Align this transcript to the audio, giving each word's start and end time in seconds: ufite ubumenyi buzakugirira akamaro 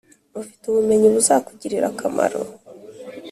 ufite 0.41 0.63
ubumenyi 0.67 1.07
buzakugirira 1.15 1.85
akamaro 1.91 2.39